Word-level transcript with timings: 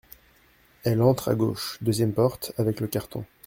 Elle 0.83 1.03
entre 1.03 1.29
à 1.29 1.35
gauche, 1.35 1.77
deuxième 1.81 2.11
porte, 2.11 2.53
avec 2.57 2.79
le 2.79 2.87
carton. 2.87 3.23